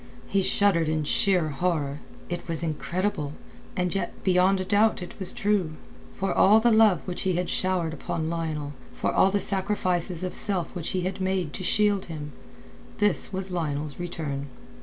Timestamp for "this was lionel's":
12.97-13.99